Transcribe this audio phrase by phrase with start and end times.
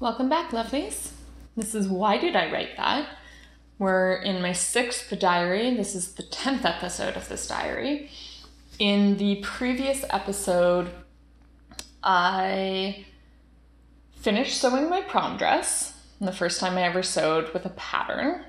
[0.00, 1.10] Welcome back, lovelies.
[1.58, 3.06] This is Why Did I Write That?
[3.78, 5.74] We're in my sixth diary.
[5.74, 8.10] This is the 10th episode of this diary.
[8.78, 10.90] In the previous episode,
[12.02, 13.04] I
[14.14, 15.92] finished sewing my prom dress.
[16.18, 18.46] The first time I ever sewed with a pattern.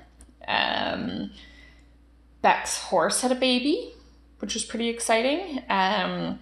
[0.48, 1.32] Um,
[2.40, 3.92] Beck's horse had a baby,
[4.38, 5.58] which was pretty exciting.
[5.68, 6.38] Um,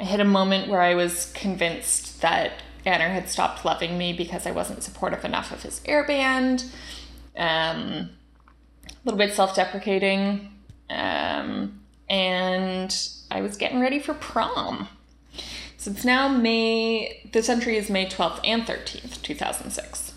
[0.00, 4.46] I hit a moment where I was convinced that Anner had stopped loving me because
[4.46, 6.70] I wasn't supportive enough of his airband.
[7.36, 8.10] Um,
[8.88, 10.52] a little bit self deprecating.
[10.88, 12.96] Um, and
[13.30, 14.88] I was getting ready for prom.
[15.76, 20.12] So it's now May, this entry is May 12th and 13th, 2006.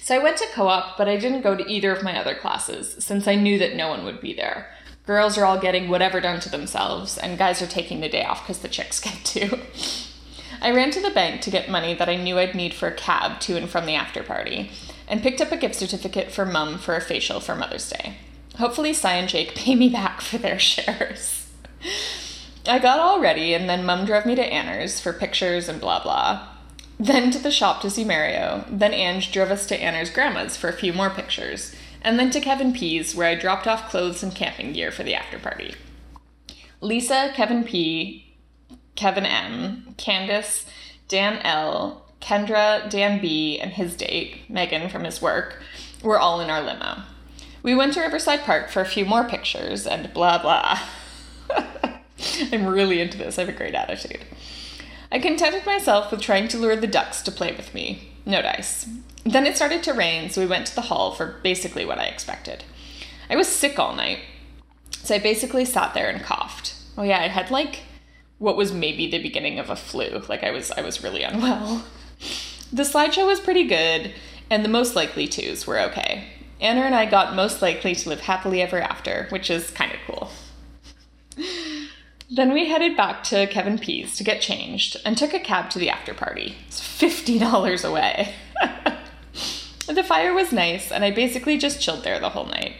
[0.00, 2.34] So I went to co op, but I didn't go to either of my other
[2.34, 4.70] classes since I knew that no one would be there.
[5.06, 8.42] Girls are all getting whatever done to themselves, and guys are taking the day off
[8.42, 9.58] because the chicks get to.
[10.60, 12.94] I ran to the bank to get money that I knew I'd need for a
[12.94, 14.70] cab to and from the after party,
[15.06, 18.16] and picked up a gift certificate for mum for a facial for Mother's Day.
[18.56, 21.50] Hopefully, Cy and Jake pay me back for their shares.
[22.66, 26.02] I got all ready, and then mum drove me to Anner's for pictures and blah
[26.02, 26.48] blah.
[27.00, 28.64] Then to the shop to see Mario.
[28.68, 31.74] Then Ange drove us to Anner's grandma's for a few more pictures.
[32.02, 35.14] And then to Kevin P's, where I dropped off clothes and camping gear for the
[35.14, 35.74] after party.
[36.80, 38.27] Lisa, Kevin P,
[38.98, 40.66] Kevin M, Candace,
[41.06, 45.62] Dan L, Kendra, Dan B, and his date, Megan from his work,
[46.02, 47.02] were all in our limo.
[47.62, 50.80] We went to Riverside Park for a few more pictures and blah blah.
[52.52, 53.38] I'm really into this.
[53.38, 54.24] I have a great attitude.
[55.12, 58.10] I contented myself with trying to lure the ducks to play with me.
[58.26, 58.88] No dice.
[59.24, 62.06] Then it started to rain, so we went to the hall for basically what I
[62.06, 62.64] expected.
[63.30, 64.18] I was sick all night,
[64.90, 66.74] so I basically sat there and coughed.
[66.96, 67.82] Oh yeah, I had like
[68.38, 70.22] what was maybe the beginning of a flu.
[70.28, 71.84] Like I was I was really unwell.
[72.72, 74.12] The slideshow was pretty good,
[74.50, 76.26] and the most likely twos were okay.
[76.60, 79.98] Anna and I got most likely to live happily ever after, which is kind of
[80.06, 80.30] cool.
[82.30, 85.78] Then we headed back to Kevin P's to get changed and took a cab to
[85.78, 86.56] the after party.
[86.66, 88.34] It's $50 away.
[89.86, 92.74] the fire was nice, and I basically just chilled there the whole night.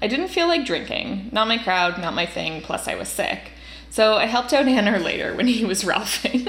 [0.00, 3.51] I didn't feel like drinking, not my crowd, not my thing, plus I was sick.
[3.92, 6.44] So I helped out Anner later when he was ralphing.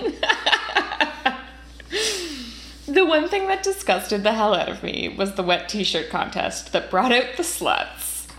[2.87, 6.09] the one thing that disgusted the hell out of me was the wet t shirt
[6.09, 8.29] contest that brought out the sluts.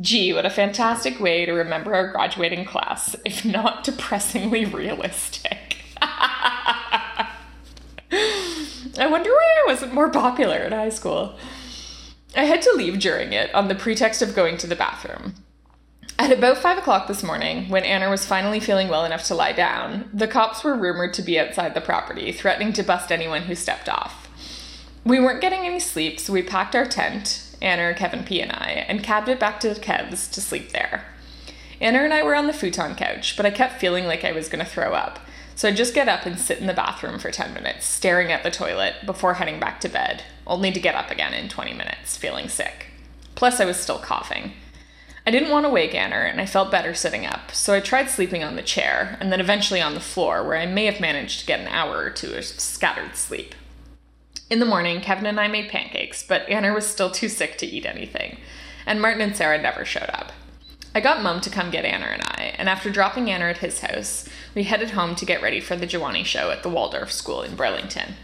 [0.00, 5.76] Gee, what a fantastic way to remember our graduating class, if not depressingly realistic.
[6.00, 7.28] I
[8.98, 11.38] wonder why I wasn't more popular in high school.
[12.34, 15.34] I had to leave during it on the pretext of going to the bathroom.
[16.26, 19.52] At about five o'clock this morning, when Anna was finally feeling well enough to lie
[19.52, 23.54] down, the cops were rumored to be outside the property, threatening to bust anyone who
[23.54, 24.28] stepped off.
[25.04, 28.84] We weren't getting any sleep, so we packed our tent, Anna, Kevin P, and I,
[28.88, 31.04] and cabbed it back to Kev's to sleep there.
[31.80, 34.48] Anna and I were on the futon couch, but I kept feeling like I was
[34.48, 35.20] going to throw up,
[35.54, 38.42] so I'd just get up and sit in the bathroom for 10 minutes, staring at
[38.42, 42.16] the toilet before heading back to bed, only to get up again in 20 minutes,
[42.16, 42.86] feeling sick.
[43.36, 44.54] Plus, I was still coughing.
[45.26, 48.08] I didn't want to wake Anner, and I felt better sitting up, so I tried
[48.08, 51.40] sleeping on the chair, and then eventually on the floor, where I may have managed
[51.40, 53.56] to get an hour or two of scattered sleep.
[54.48, 57.66] In the morning, Kevin and I made pancakes, but Anner was still too sick to
[57.66, 58.38] eat anything,
[58.86, 60.30] and Martin and Sarah never showed up.
[60.94, 63.80] I got Mum to come get Anner and I, and after dropping Anner at his
[63.80, 67.42] house, we headed home to get ready for the Giovanni show at the Waldorf School
[67.42, 68.14] in Burlington.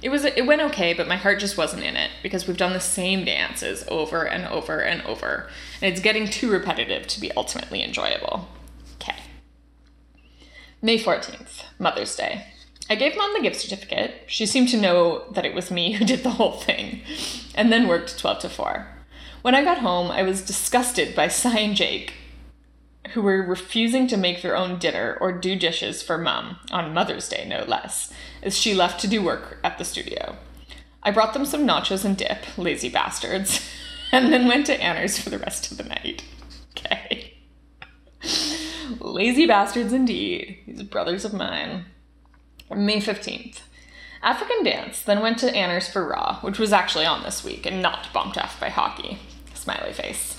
[0.00, 2.72] It was it went okay, but my heart just wasn't in it because we've done
[2.72, 5.48] the same dances over and over and over,
[5.82, 8.48] and it's getting too repetitive to be ultimately enjoyable.
[8.94, 9.16] Okay.
[10.80, 12.46] May 14th, Mother's Day.
[12.88, 14.22] I gave mom the gift certificate.
[14.26, 17.02] She seemed to know that it was me who did the whole thing,
[17.54, 18.86] and then worked 12 to 4.
[19.42, 22.14] When I got home, I was disgusted by Cy and Jake,
[23.12, 27.28] who were refusing to make their own dinner or do dishes for mum, on Mother's
[27.28, 30.36] Day no less, as she left to do work at the studio.
[31.02, 33.66] I brought them some nachos and dip, lazy bastards,
[34.12, 36.24] and then went to Anner's for the rest of the night.
[36.78, 37.34] Okay.
[39.00, 41.86] lazy bastards indeed, these brothers of mine.
[42.70, 43.62] May 15th.
[44.22, 47.82] African dance, then went to Anner's for Raw, which was actually on this week and
[47.82, 49.18] not bumped off by hockey.
[49.54, 50.37] Smiley face.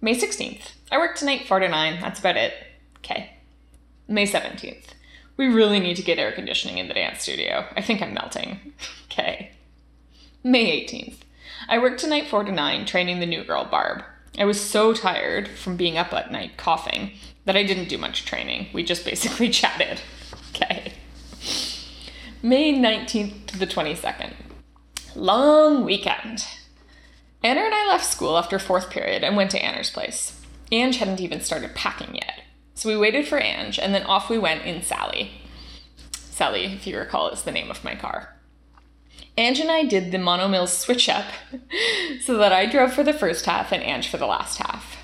[0.00, 0.72] May 16th.
[0.92, 2.00] I work tonight 4 to 9.
[2.00, 2.52] That's about it.
[2.98, 3.32] Okay.
[4.08, 4.88] May 17th.
[5.36, 7.66] We really need to get air conditioning in the dance studio.
[7.76, 8.72] I think I'm melting.
[9.18, 9.52] Okay.
[10.44, 11.20] May 18th.
[11.70, 14.02] I worked tonight 4 to 9 training the new girl Barb.
[14.38, 17.12] I was so tired from being up at night coughing
[17.46, 18.68] that I didn't do much training.
[18.74, 20.02] We just basically chatted.
[20.50, 20.92] Okay.
[22.42, 24.34] May 19th to the 22nd.
[25.14, 26.44] Long weekend.
[27.42, 30.40] Anna and I left school after fourth period and went to Anna's place.
[30.72, 32.42] Ange hadn't even started packing yet.
[32.74, 35.32] So we waited for Ange and then off we went in Sally.
[36.12, 38.36] Sally, if you recall, is the name of my car.
[39.38, 41.26] Ange and I did the Mono Mills switch up
[42.24, 44.96] so that I drove for the first half and Ange for the last half.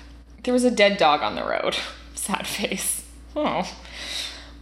[0.43, 1.75] There was a dead dog on the road.
[2.15, 3.05] Sad face.
[3.35, 3.69] Oh.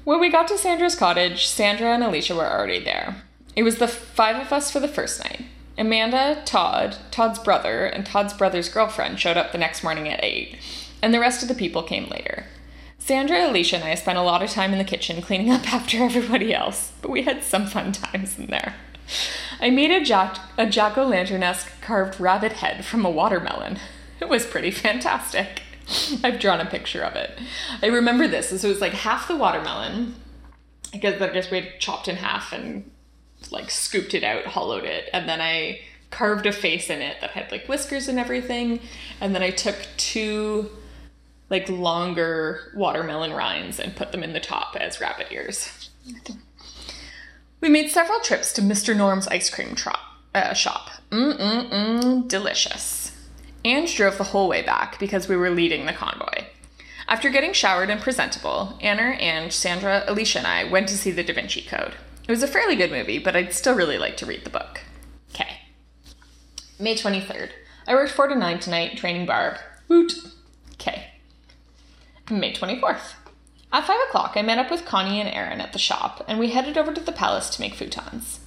[0.03, 3.23] When we got to Sandra's cottage, Sandra and Alicia were already there.
[3.55, 5.45] It was the five of us for the first night.
[5.77, 10.57] Amanda, Todd, Todd's brother, and Todd's brother's girlfriend showed up the next morning at 8,
[11.01, 12.45] and the rest of the people came later.
[12.97, 16.03] Sandra, Alicia, and I spent a lot of time in the kitchen cleaning up after
[16.03, 18.75] everybody else, but we had some fun times in there.
[19.59, 23.79] I made a jack a jack o' lantern esque carved rabbit head from a watermelon.
[24.19, 25.63] It was pretty fantastic.
[26.23, 27.37] I've drawn a picture of it.
[27.81, 28.49] I remember this.
[28.49, 30.15] So it was like half the watermelon,
[30.91, 32.89] because I guess we had chopped in half and
[33.49, 37.31] like scooped it out, hollowed it, and then I carved a face in it that
[37.31, 38.81] had like whiskers and everything.
[39.19, 40.69] And then I took two
[41.49, 45.89] like longer watermelon rinds and put them in the top as rabbit ears.
[47.59, 48.95] We made several trips to Mr.
[48.95, 49.93] Norm's ice cream tro-
[50.33, 50.89] uh, shop.
[51.11, 53.11] Mm-mm-mm, delicious.
[53.63, 56.45] Ange drove the whole way back because we were leading the convoy.
[57.07, 61.23] After getting showered and presentable, Anna, Ange, Sandra, Alicia, and I went to see the
[61.23, 61.93] Da Vinci Code.
[62.31, 64.79] It was a fairly good movie, but I'd still really like to read the book.
[65.33, 65.49] Okay.
[66.79, 67.49] May 23rd.
[67.85, 69.57] I worked 4 to 9 tonight, training Barb.
[69.89, 70.13] Woot.
[70.75, 71.07] Okay.
[72.29, 73.15] May 24th.
[73.73, 76.51] At 5 o'clock, I met up with Connie and Aaron at the shop, and we
[76.51, 78.39] headed over to the palace to make futons.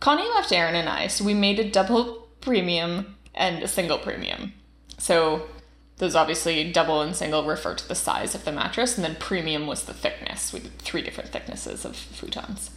[0.00, 4.52] Connie left Aaron and I, so we made a double premium and a single premium.
[4.98, 5.46] So
[5.98, 9.68] those obviously double and single refer to the size of the mattress, and then premium
[9.68, 10.52] was the thickness.
[10.52, 12.70] We did three different thicknesses of futons.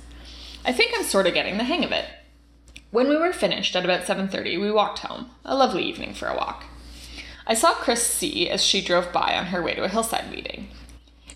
[0.64, 2.06] I think I'm sort of getting the hang of it.
[2.92, 5.32] When we were finished at about 7:30, we walked home.
[5.46, 6.66] A lovely evening for a walk.
[7.48, 10.70] I saw Chris C as she drove by on her way to a hillside meeting.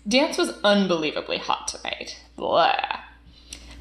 [0.06, 2.20] Dance was unbelievably hot tonight.
[2.36, 3.00] Blah.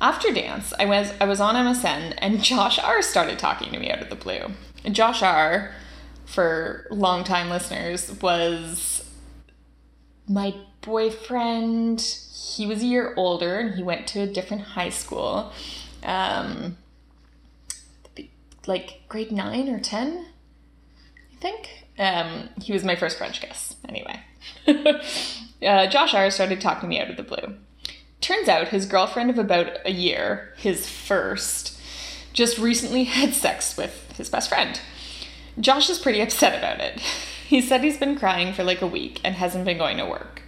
[0.01, 3.91] After dance, I was I was on MSN and Josh R started talking to me
[3.91, 4.53] out of the blue.
[4.91, 5.73] Josh R,
[6.25, 9.04] for longtime listeners, was
[10.27, 12.01] my boyfriend.
[12.01, 15.51] He was a year older and he went to a different high school.
[16.03, 16.77] Um,
[18.67, 20.25] like grade nine or ten,
[21.33, 21.85] I think.
[21.97, 24.19] Um, he was my first French kiss, anyway.
[24.67, 27.55] uh, Josh R started talking me out of the blue.
[28.21, 31.79] Turns out his girlfriend of about a year, his first,
[32.33, 34.79] just recently had sex with his best friend.
[35.59, 37.01] Josh is pretty upset about it.
[37.47, 40.41] He said he's been crying for like a week and hasn't been going to work.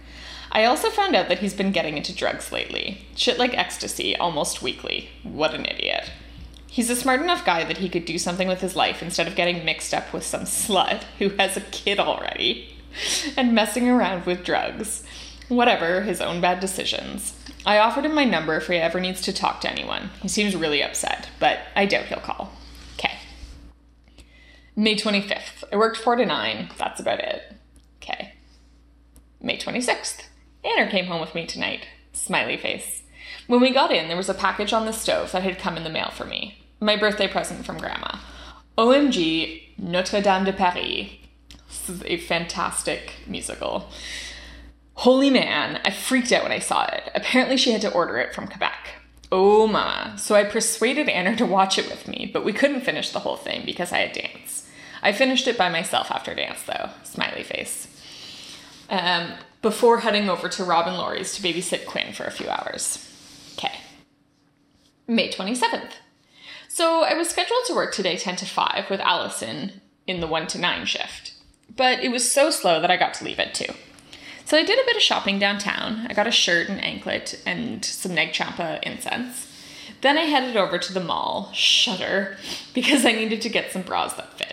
[0.50, 3.06] I also found out that he's been getting into drugs lately.
[3.14, 5.10] Shit like ecstasy almost weekly.
[5.22, 6.10] What an idiot.
[6.66, 9.36] He's a smart enough guy that he could do something with his life instead of
[9.36, 12.74] getting mixed up with some slut who has a kid already
[13.36, 15.04] and messing around with drugs.
[15.48, 17.34] Whatever, his own bad decisions.
[17.64, 20.10] I offered him my number if he ever needs to talk to anyone.
[20.20, 22.52] He seems really upset, but I doubt he'll call.
[24.78, 25.64] May 25th.
[25.72, 26.70] I worked 4 to 9.
[26.78, 27.42] That's about it.
[28.00, 28.34] Okay.
[29.40, 30.22] May 26th.
[30.64, 31.88] Anna came home with me tonight.
[32.12, 33.02] Smiley face.
[33.48, 35.82] When we got in, there was a package on the stove that had come in
[35.82, 36.62] the mail for me.
[36.78, 38.18] My birthday present from Grandma.
[38.78, 41.10] OMG, Notre Dame de Paris.
[41.66, 43.88] This is a fantastic musical.
[44.94, 47.10] Holy man, I freaked out when I saw it.
[47.16, 48.90] Apparently, she had to order it from Quebec.
[49.32, 50.16] Oh, mama.
[50.18, 53.36] So I persuaded Anna to watch it with me, but we couldn't finish the whole
[53.36, 54.66] thing because I had dance.
[55.02, 56.90] I finished it by myself after dance, though.
[57.04, 57.86] Smiley face.
[58.90, 63.04] Um, before heading over to Rob and Laurie's to babysit Quinn for a few hours.
[63.56, 63.80] Okay.
[65.06, 65.92] May 27th.
[66.68, 70.46] So I was scheduled to work today 10 to 5 with Allison in the 1
[70.48, 71.32] to 9 shift,
[71.74, 73.66] but it was so slow that I got to leave at 2.
[74.44, 76.06] So I did a bit of shopping downtown.
[76.08, 79.52] I got a shirt and anklet and some Nag Champa incense.
[80.00, 82.36] Then I headed over to the mall, shudder,
[82.74, 84.47] because I needed to get some bras that fit.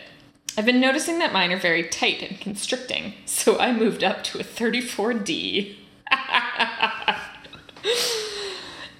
[0.57, 4.39] I've been noticing that mine are very tight and constricting, so I moved up to
[4.39, 5.75] a 34D.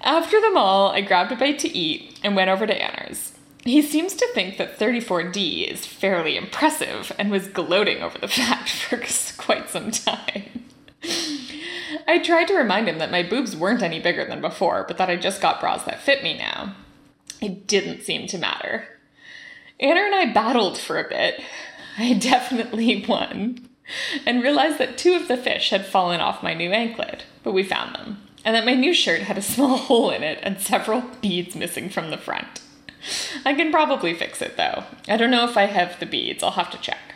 [0.01, 3.31] After the mall, I grabbed a bite to eat and went over to Anna's.
[3.63, 8.69] He seems to think that 34D is fairly impressive and was gloating over the fact
[8.69, 9.01] for
[9.41, 10.65] quite some time.
[12.07, 15.09] I tried to remind him that my boobs weren't any bigger than before, but that
[15.09, 16.75] I just got bras that fit me now.
[17.41, 18.87] It didn't seem to matter.
[19.79, 21.41] Anna and I battled for a bit.
[21.97, 23.69] I definitely won,
[24.25, 27.63] and realized that two of the fish had fallen off my new anklet, but we
[27.63, 28.21] found them.
[28.43, 31.89] and that my new shirt had a small hole in it and several beads missing
[31.89, 32.61] from the front.
[33.43, 34.83] I can probably fix it though.
[35.07, 37.15] I don't know if I have the beads, I'll have to check.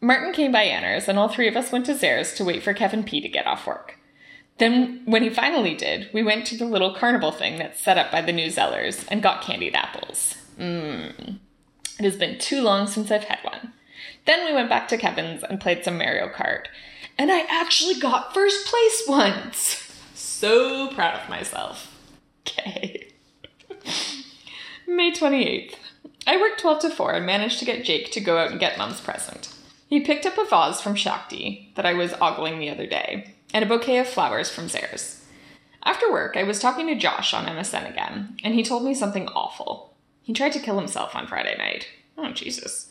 [0.00, 2.74] Martin came by Anner's, and all three of us went to Zehrs to wait for
[2.74, 3.98] Kevin P to get off work.
[4.58, 8.10] Then, when he finally did, we went to the little carnival thing that's set up
[8.12, 10.36] by the New Zellers and got candied apples.
[10.58, 11.35] Mmm.
[11.98, 13.72] It has been too long since I've had one.
[14.26, 16.66] Then we went back to Kevin's and played some Mario Kart.
[17.18, 19.82] And I actually got first place once.
[20.14, 21.94] So proud of myself.
[22.46, 23.08] Okay.
[24.86, 25.74] May 28th.
[26.26, 28.76] I worked 12 to 4 and managed to get Jake to go out and get
[28.76, 29.54] mom's present.
[29.88, 33.64] He picked up a vase from Shakti that I was ogling the other day, and
[33.64, 35.22] a bouquet of flowers from Zehrs.
[35.84, 39.28] After work, I was talking to Josh on MSN again, and he told me something
[39.28, 39.95] awful.
[40.26, 41.86] He tried to kill himself on Friday night.
[42.18, 42.90] Oh, Jesus.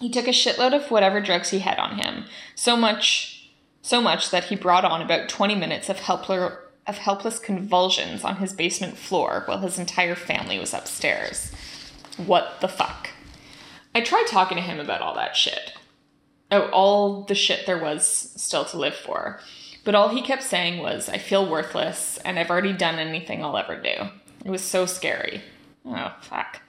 [0.00, 2.24] He took a shitload of whatever drugs he had on him,
[2.54, 3.50] so much,
[3.82, 6.54] so much that he brought on about 20 minutes of helpless,
[6.86, 11.52] of helpless convulsions on his basement floor while his entire family was upstairs.
[12.16, 13.10] What the fuck?
[13.94, 15.74] I tried talking to him about all that shit.
[16.50, 19.38] Oh, all the shit there was still to live for.
[19.84, 23.58] But all he kept saying was, I feel worthless and I've already done anything I'll
[23.58, 24.08] ever do.
[24.46, 25.42] It was so scary.
[26.22, 26.62] Fuck.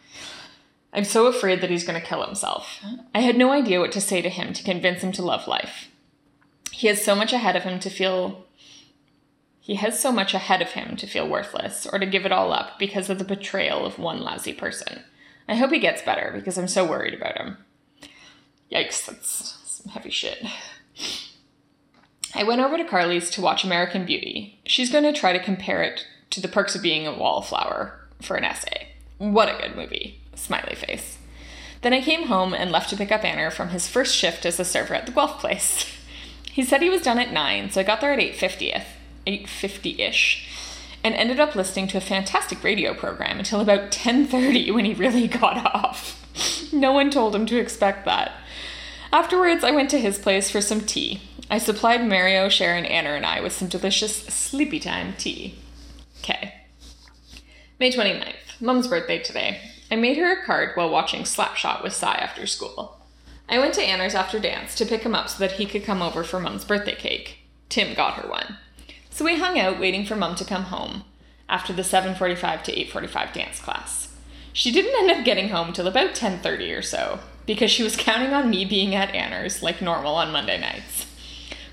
[0.91, 2.83] I'm so afraid that he's going to kill himself.
[3.15, 5.89] I had no idea what to say to him to convince him to love life.
[6.71, 8.45] He has so much ahead of him to feel.
[9.59, 12.51] He has so much ahead of him to feel worthless or to give it all
[12.51, 15.03] up because of the betrayal of one lousy person.
[15.47, 17.57] I hope he gets better because I'm so worried about him.
[18.71, 20.45] Yikes, that's some heavy shit.
[22.35, 24.59] I went over to Carly's to watch American Beauty.
[24.65, 28.35] She's going to try to compare it to The Perks of Being a Wallflower for
[28.35, 28.82] an essay.
[29.17, 30.19] What a good movie.
[30.35, 31.17] Smiley face.
[31.81, 34.59] Then I came home and left to pick up Anner from his first shift as
[34.59, 35.85] a server at the Guelph place.
[36.51, 38.83] He said he was done at 9, so I got there at 8.50,
[39.25, 40.45] 8.50ish,
[41.03, 45.27] and ended up listening to a fantastic radio program until about 10.30 when he really
[45.41, 46.71] got off.
[46.71, 48.33] no one told him to expect that.
[49.11, 51.21] Afterwards, I went to his place for some tea.
[51.49, 55.55] I supplied Mario, Sharon, Anna, and I with some delicious sleepy time tea.
[56.19, 56.53] Okay.
[57.79, 58.42] May 29th.
[58.63, 59.59] Mum's birthday today.
[59.91, 62.97] I made her a card while watching Slapshot with Cy after school.
[63.49, 66.01] I went to Anner's after dance to pick him up so that he could come
[66.01, 67.39] over for Mum's birthday cake.
[67.67, 68.55] Tim got her one.
[69.09, 71.03] So we hung out waiting for Mum to come home
[71.49, 74.15] after the 7:45 to 8:45 dance class.
[74.53, 78.33] She didn't end up getting home till about 10:30 or so because she was counting
[78.33, 81.05] on me being at Anner's like normal on Monday nights.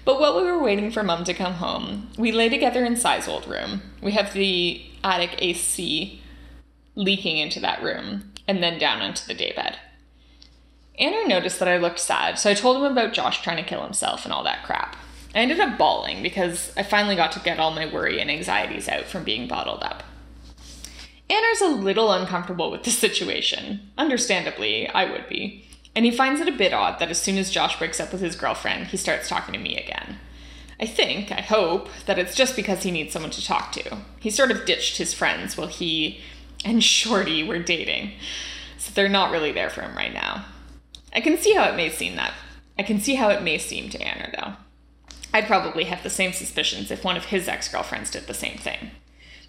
[0.04, 3.28] But while we were waiting for Mum to come home, we lay together in Cy's
[3.28, 3.82] old room.
[4.02, 6.20] We have the attic AC
[7.00, 9.78] leaking into that room and then down onto the daybed.
[10.98, 13.82] Anner noticed that I looked sad, so I told him about Josh trying to kill
[13.82, 14.96] himself and all that crap.
[15.34, 18.88] I ended up bawling because I finally got to get all my worry and anxieties
[18.88, 20.02] out from being bottled up.
[21.30, 23.88] Anner's a little uncomfortable with the situation.
[23.96, 25.64] Understandably, I would be.
[25.94, 28.20] And he finds it a bit odd that as soon as Josh breaks up with
[28.20, 30.18] his girlfriend, he starts talking to me again.
[30.80, 33.98] I think, I hope, that it's just because he needs someone to talk to.
[34.18, 36.20] He sort of ditched his friends while he
[36.64, 38.12] and Shorty were dating.
[38.78, 40.44] So they're not really there for him right now.
[41.12, 42.34] I can see how it may seem that.
[42.78, 44.52] I can see how it may seem to Anna, though.
[45.32, 48.58] I'd probably have the same suspicions if one of his ex girlfriends did the same
[48.58, 48.90] thing.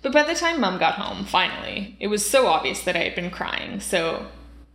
[0.02, 3.16] But by the time Mum got home, finally, it was so obvious that I had
[3.16, 4.28] been crying, so.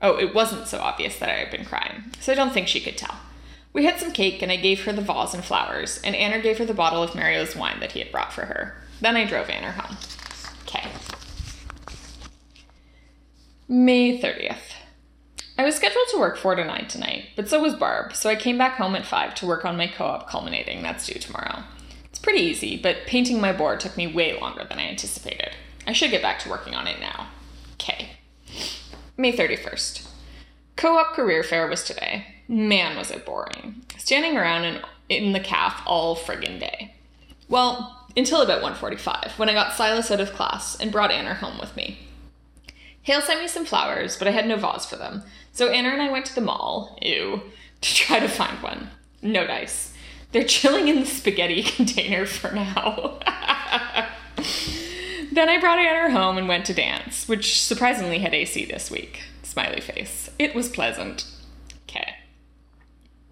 [0.03, 2.81] Oh, it wasn't so obvious that I had been crying, so I don't think she
[2.81, 3.17] could tell.
[3.73, 6.59] We had some cake, and I gave her the vase and flowers, and Anna gave
[6.59, 8.77] her the bottle of Mario's wine that he had brought for her.
[9.01, 9.97] Then I drove Anna home.
[10.63, 10.89] Okay.
[13.69, 14.75] May 30th.
[15.59, 18.37] I was scheduled to work 4 to 9 tonight, but so was Barb, so I
[18.37, 21.65] came back home at 5 to work on my co op culminating that's due tomorrow.
[22.05, 25.51] It's pretty easy, but painting my board took me way longer than I anticipated.
[25.85, 27.27] I should get back to working on it now.
[27.73, 28.11] Okay.
[29.17, 30.07] May 31st.
[30.77, 32.27] Co op career fair was today.
[32.47, 33.83] Man, was it boring.
[33.99, 36.95] Standing around in, in the calf all friggin' day.
[37.49, 41.59] Well, until about 1.45, when I got Silas out of class and brought Anna home
[41.59, 42.06] with me.
[43.07, 45.23] Hale sent me some flowers, but I had no vase for them.
[45.53, 47.41] So Anna and I went to the mall, ew,
[47.81, 48.91] to try to find one.
[49.23, 49.95] No dice.
[50.33, 53.21] They're chilling in the spaghetti container for now.
[55.33, 59.23] then I brought Anna home and went to dance, which surprisingly had AC this week.
[59.45, 60.29] Smiley face.
[60.37, 61.31] It was pleasant.
[61.89, 62.13] Okay.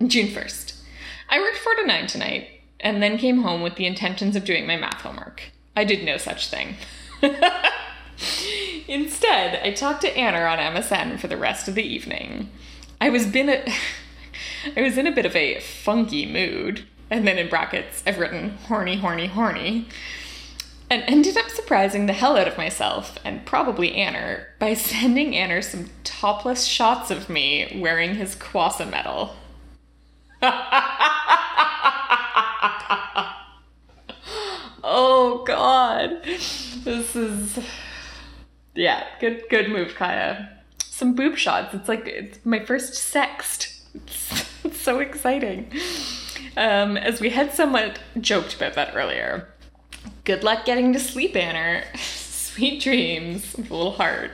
[0.06, 0.80] June 1st.
[1.28, 4.68] I worked 4 to 9 tonight and then came home with the intentions of doing
[4.68, 5.50] my math homework.
[5.74, 6.76] I did no such thing.
[8.88, 12.50] Instead, I talked to Anna on MSN for the rest of the evening.
[13.00, 13.64] I was been a,
[14.76, 18.50] I was in a bit of a funky mood, and then in brackets I've written
[18.66, 19.88] horny, horny, horny.
[20.90, 25.62] and ended up surprising the hell out of myself and probably Anner by sending Anner
[25.62, 29.36] some topless shots of me wearing his Quassa medal.
[34.82, 36.22] oh god.
[36.24, 37.58] This is
[38.74, 40.50] yeah, good good move, Kaya.
[40.82, 41.74] Some boob shots.
[41.74, 43.80] It's like it's my first sext.
[43.94, 45.72] It's, it's so exciting.
[46.56, 49.48] Um, as we had somewhat joked about that earlier.
[50.24, 51.84] Good luck getting to sleep, Anner.
[51.96, 53.54] Sweet dreams.
[53.56, 54.30] With a little heart.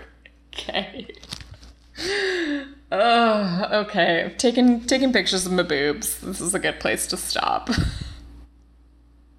[0.53, 1.09] Okay.
[2.93, 4.35] Oh, okay.
[4.37, 6.19] Taking taking pictures of my boobs.
[6.19, 7.71] This is a good place to stop.